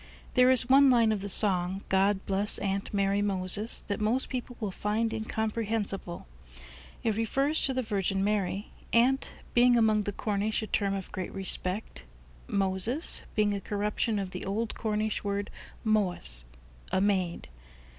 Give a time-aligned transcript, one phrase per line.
[0.33, 4.57] There is one line of the song, "God bless Aunt Mary Moses," that most people
[4.59, 6.25] will find incomprehensible.
[7.03, 11.31] It refers to the Virgin Mary, "Aunt" being among the Cornish a term of great
[11.31, 12.03] respect;
[12.47, 15.51] "Moses" being a corruption of the old Cornish word
[15.83, 16.45] "Mowes,"
[16.91, 17.47] a maid.